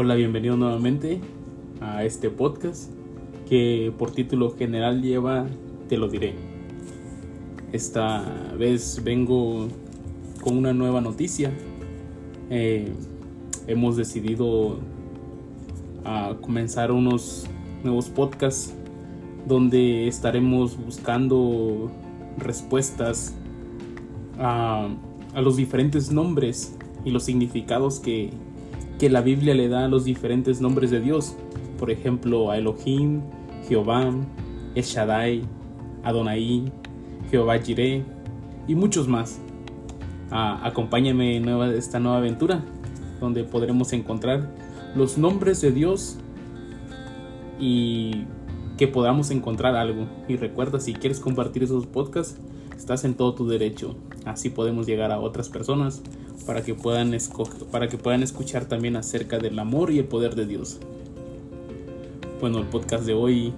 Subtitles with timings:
[0.00, 1.18] Hola, bienvenido nuevamente
[1.80, 2.92] a este podcast
[3.48, 5.48] que por título general lleva
[5.88, 6.36] Te lo diré.
[7.72, 8.22] Esta
[8.56, 9.66] vez vengo
[10.40, 11.50] con una nueva noticia.
[12.48, 12.92] Eh,
[13.66, 14.78] hemos decidido
[16.04, 17.48] a comenzar unos
[17.82, 18.72] nuevos podcasts
[19.48, 21.90] donde estaremos buscando
[22.36, 23.34] respuestas
[24.38, 24.90] a,
[25.34, 28.30] a los diferentes nombres y los significados que,
[28.98, 31.36] que la Biblia le da a los diferentes nombres de Dios.
[31.78, 33.20] Por ejemplo, a Elohim,
[33.68, 34.12] Jehová,
[34.74, 35.44] El
[36.02, 36.72] Adonai,
[37.30, 38.04] Jehová Jireh
[38.66, 39.40] y muchos más.
[40.30, 42.64] Ah, acompáñame en nueva, esta nueva aventura
[43.20, 44.50] donde podremos encontrar
[44.94, 46.18] los nombres de Dios
[47.58, 48.24] y
[48.76, 50.06] que podamos encontrar algo.
[50.28, 52.38] Y recuerda, si quieres compartir esos podcasts,
[52.76, 53.96] estás en todo tu derecho.
[54.24, 56.02] Así podemos llegar a otras personas
[56.46, 57.16] para que puedan,
[57.70, 60.78] para que puedan escuchar también acerca del amor y el poder de Dios.
[62.40, 63.52] Bueno, el podcast de hoy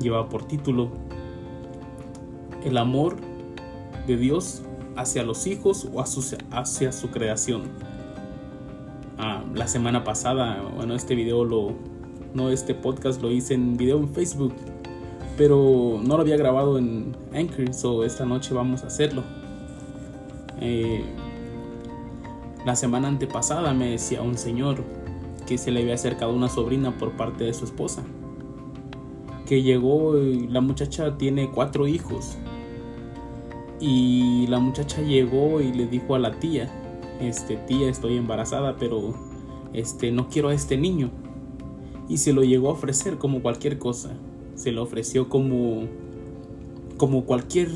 [0.00, 0.90] lleva por título
[2.64, 3.16] El amor
[4.06, 4.62] de Dios
[4.96, 7.62] hacia los hijos o hacia su creación.
[9.18, 11.74] Ah, la semana pasada, bueno, este video lo,
[12.34, 14.54] no este podcast lo hice en video en Facebook,
[15.36, 19.22] pero no lo había grabado en Anchor, so esta noche vamos a hacerlo.
[20.60, 21.04] Eh,
[22.64, 24.84] la semana antepasada me decía un señor
[25.46, 28.02] que se le había acercado una sobrina por parte de su esposa.
[29.46, 32.36] Que llegó la muchacha tiene cuatro hijos.
[33.80, 36.70] Y la muchacha llegó y le dijo a la tía,
[37.20, 39.14] este tía estoy embarazada pero
[39.72, 41.10] este no quiero a este niño.
[42.08, 44.10] Y se lo llegó a ofrecer como cualquier cosa.
[44.54, 45.88] Se lo ofreció como
[46.96, 47.70] como cualquier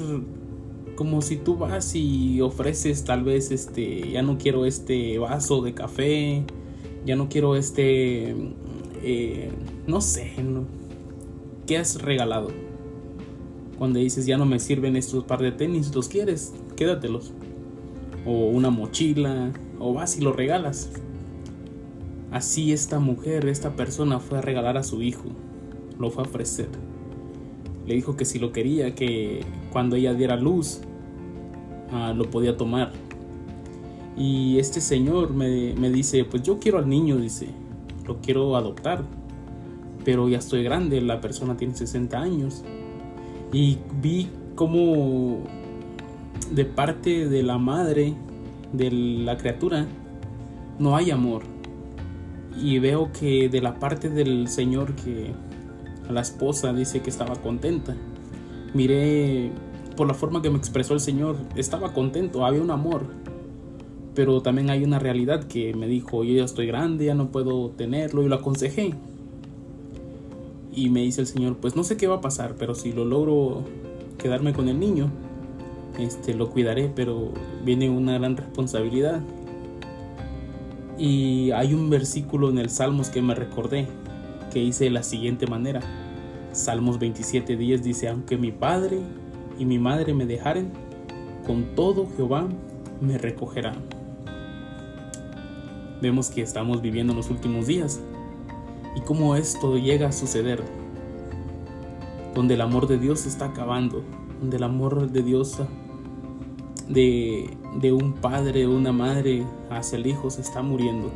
[0.94, 5.74] como si tú vas y ofreces tal vez este, ya no quiero este vaso de
[5.74, 6.44] café,
[7.04, 8.34] ya no quiero este,
[9.02, 9.50] eh,
[9.86, 10.32] no sé,
[11.66, 12.48] ¿qué has regalado?
[13.78, 17.32] Cuando dices ya no me sirven estos par de tenis, los quieres, quédatelos.
[18.26, 20.90] O una mochila, o vas y lo regalas.
[22.30, 25.24] Así esta mujer, esta persona fue a regalar a su hijo,
[25.98, 26.93] lo fue a ofrecer
[27.86, 29.40] le dijo que si lo quería, que
[29.72, 30.80] cuando ella diera luz,
[31.92, 32.92] ah, lo podía tomar.
[34.16, 37.48] Y este señor me, me, dice, pues yo quiero al niño, dice,
[38.06, 39.04] lo quiero adoptar,
[40.04, 42.62] pero ya estoy grande, la persona tiene 60 años.
[43.52, 45.42] Y vi como
[46.52, 48.14] de parte de la madre
[48.72, 49.86] de la criatura
[50.78, 51.42] no hay amor.
[52.60, 55.32] Y veo que de la parte del señor que
[56.10, 57.96] la esposa dice que estaba contenta.
[58.74, 59.50] Miré
[59.96, 63.06] por la forma que me expresó el Señor, estaba contento, había un amor.
[64.14, 67.70] Pero también hay una realidad que me dijo, yo ya estoy grande, ya no puedo
[67.70, 68.94] tenerlo, y lo aconsejé.
[70.72, 73.04] Y me dice el Señor, pues no sé qué va a pasar, pero si lo
[73.04, 73.62] logro
[74.18, 75.10] quedarme con el niño,
[75.98, 77.32] este, lo cuidaré, pero
[77.64, 79.20] viene una gran responsabilidad.
[80.98, 83.88] Y hay un versículo en el Salmos que me recordé,
[84.54, 85.80] que hice de la siguiente manera.
[86.52, 89.00] Salmos 27.10 dice, aunque mi padre
[89.58, 90.70] y mi madre me dejaren,
[91.44, 92.48] con todo Jehová
[93.00, 93.74] me recogerá.
[96.00, 98.00] Vemos que estamos viviendo los últimos días
[98.94, 100.62] y cómo esto llega a suceder,
[102.32, 104.04] donde el amor de Dios se está acabando,
[104.40, 105.58] donde el amor de Dios
[106.88, 107.50] de,
[107.80, 111.10] de un padre una madre hacia el hijo se está muriendo.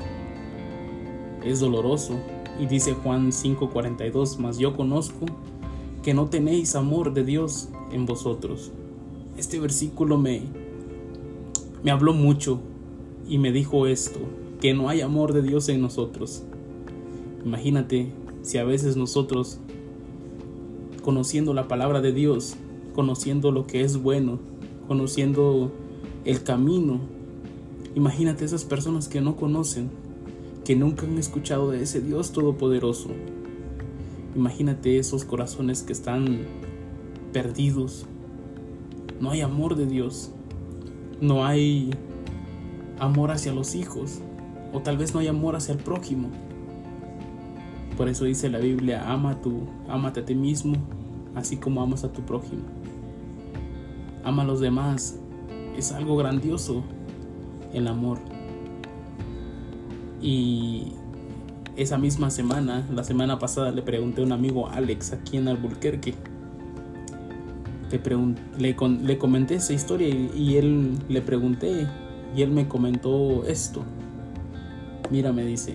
[1.45, 2.19] Es doloroso,
[2.59, 5.27] y dice Juan 5:42, mas yo conozco
[6.03, 8.73] que no tenéis amor de Dios en vosotros.
[9.37, 10.43] Este versículo me,
[11.83, 12.61] me habló mucho
[13.29, 14.21] y me dijo esto,
[14.61, 16.43] que no hay amor de Dios en nosotros.
[17.45, 19.59] Imagínate si a veces nosotros,
[21.03, 22.57] conociendo la palabra de Dios,
[22.95, 24.39] conociendo lo que es bueno,
[24.89, 25.71] conociendo
[26.25, 27.01] el camino,
[27.95, 29.91] imagínate esas personas que no conocen,
[30.69, 33.09] que nunca han escuchado de ese Dios todopoderoso.
[34.37, 36.41] Imagínate esos corazones que están
[37.33, 38.05] perdidos.
[39.19, 40.31] No hay amor de Dios.
[41.23, 41.89] No hay
[42.99, 44.21] amor hacia los hijos.
[44.75, 46.29] O tal vez no hay amor hacia el prójimo.
[47.97, 50.75] Por eso dice la Biblia, ama a tu, ámate a ti mismo,
[51.35, 52.65] así como amas a tu prójimo.
[54.23, 55.19] Ama a los demás.
[55.79, 56.85] Es algo grandioso
[57.73, 58.19] el amor.
[60.21, 60.93] Y
[61.77, 66.15] esa misma semana, la semana pasada, le pregunté a un amigo Alex aquí en Albuquerque.
[68.59, 71.87] Le, le, comenté esa historia y, él le pregunté
[72.37, 73.85] y él me comentó esto.
[75.11, 75.75] Mira, me dice,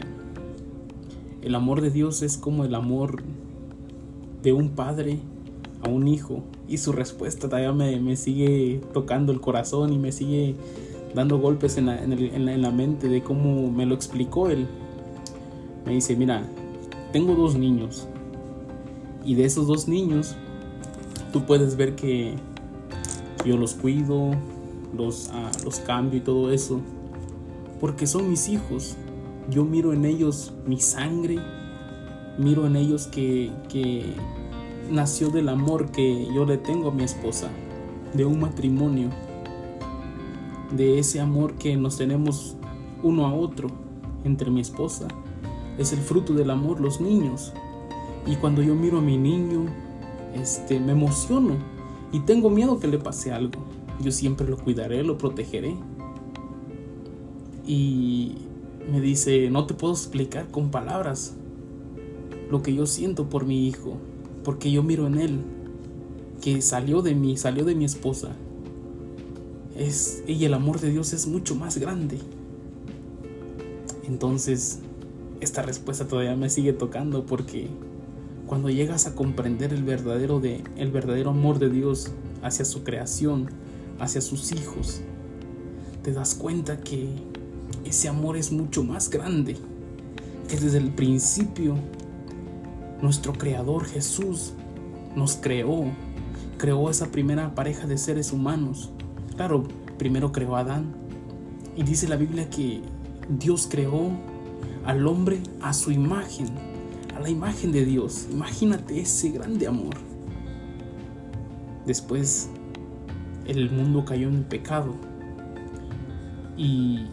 [1.42, 3.24] El amor de Dios es como el amor
[4.44, 5.20] de un padre
[5.82, 6.44] a un hijo.
[6.68, 10.56] Y su respuesta todavía me, me sigue tocando el corazón y me sigue
[11.14, 14.68] dando golpes en la, en, la, mente de cómo me lo explicó él.
[15.86, 16.48] Me dice, mira,
[17.12, 18.08] tengo dos niños.
[19.26, 20.36] Y de esos dos niños,
[21.32, 22.36] tú puedes ver que
[23.46, 24.32] yo los cuido,
[24.96, 26.82] los, ah, los cambio y todo eso.
[27.80, 28.96] Porque son mis hijos.
[29.50, 31.38] Yo miro en ellos mi sangre.
[32.38, 34.04] Miro en ellos que, que
[34.90, 37.50] nació del amor que yo le tengo a mi esposa.
[38.14, 39.10] De un matrimonio
[40.76, 42.56] de ese amor que nos tenemos
[43.04, 43.70] uno a otro
[44.24, 45.08] entre mi esposa.
[45.78, 47.54] Es el fruto del amor, los niños.
[48.26, 49.66] Y cuando yo miro a mi niño,
[50.36, 51.56] este, me emociono
[52.12, 53.60] y tengo miedo que le pase algo.
[54.02, 55.76] Yo siempre lo cuidaré, lo protegeré.
[57.66, 58.36] Y
[58.92, 61.36] me dice, no te puedo explicar con palabras
[62.50, 63.98] lo que yo siento por mi hijo,
[64.44, 65.40] porque yo miro en él
[66.42, 68.36] que salió de mí, salió de mi esposa
[69.78, 72.20] es, y el amor de Dios es mucho más grande.
[74.08, 74.80] Entonces,
[75.42, 77.68] esta respuesta todavía me sigue tocando porque
[78.48, 82.12] cuando llegas a comprender el verdadero, de, el verdadero amor de Dios
[82.42, 83.50] hacia su creación,
[84.00, 85.02] hacia sus hijos,
[86.04, 87.08] te das cuenta que
[87.86, 89.58] ese amor es mucho más grande,
[90.50, 91.76] que desde el principio
[93.02, 94.54] nuestro Creador Jesús
[95.16, 95.86] nos creó,
[96.58, 98.93] creó esa primera pareja de seres humanos
[99.36, 99.64] Claro,
[99.98, 100.94] primero creó a Adán.
[101.76, 102.82] Y dice la Biblia que
[103.30, 104.12] Dios creó
[104.86, 106.48] al hombre a su imagen,
[107.16, 108.28] a la imagen de Dios.
[108.32, 109.96] Imagínate ese grande amor.
[111.86, 112.50] Después
[113.46, 114.94] el mundo cayó en pecado
[116.56, 117.08] y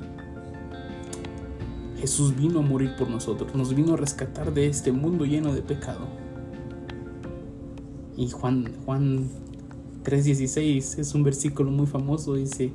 [1.99, 5.62] Jesús vino a morir por nosotros, nos vino a rescatar de este mundo lleno de
[5.62, 6.06] pecado.
[8.17, 9.28] Y Juan, Juan
[10.05, 12.73] 3.16 es un versículo muy famoso, dice,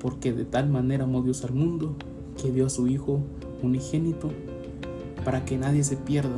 [0.00, 1.94] porque de tal manera amó Dios al mundo
[2.40, 3.20] que dio a su Hijo
[3.62, 4.30] unigénito
[5.24, 6.36] para que nadie se pierda,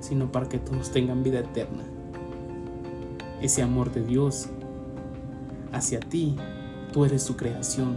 [0.00, 1.84] sino para que todos tengan vida eterna.
[3.40, 4.48] Ese amor de Dios
[5.72, 6.36] hacia ti,
[6.92, 7.96] tú eres su creación,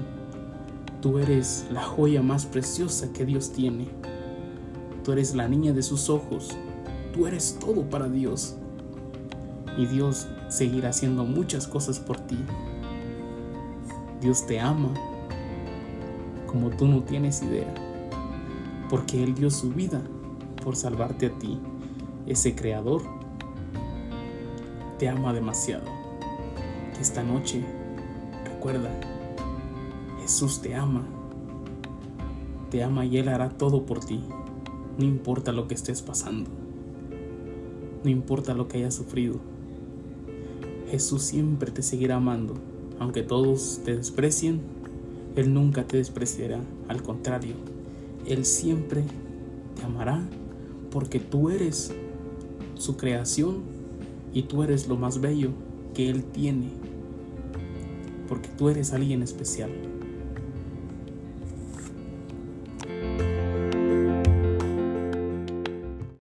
[1.01, 3.87] tú eres la joya más preciosa que Dios tiene,
[5.03, 6.49] tú eres la niña de sus ojos,
[7.13, 8.55] tú eres todo para Dios.
[9.75, 12.37] Y Dios seguir haciendo muchas cosas por ti.
[14.21, 14.93] Dios te ama
[16.45, 17.73] como tú no tienes idea,
[18.87, 19.99] porque Él dio su vida
[20.63, 21.59] por salvarte a ti.
[22.27, 23.01] Ese creador
[24.99, 25.85] te ama demasiado.
[26.93, 27.65] Que esta noche,
[28.45, 28.91] recuerda,
[30.21, 31.03] Jesús te ama.
[32.69, 34.23] Te ama y Él hará todo por ti.
[34.99, 36.51] No importa lo que estés pasando.
[38.03, 39.52] No importa lo que hayas sufrido.
[40.93, 42.53] Jesús siempre te seguirá amando.
[42.99, 44.61] Aunque todos te desprecien,
[45.35, 46.61] Él nunca te despreciará.
[46.87, 47.55] Al contrario,
[48.27, 49.03] Él siempre
[49.75, 50.21] te amará
[50.91, 51.91] porque tú eres
[52.75, 53.63] su creación
[54.35, 55.49] y tú eres lo más bello
[55.95, 56.69] que Él tiene.
[58.27, 59.71] Porque tú eres alguien especial.